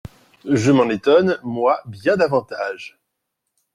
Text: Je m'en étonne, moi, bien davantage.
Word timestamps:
Je 0.49 0.71
m'en 0.71 0.89
étonne, 0.89 1.37
moi, 1.43 1.79
bien 1.85 2.17
davantage. 2.17 2.97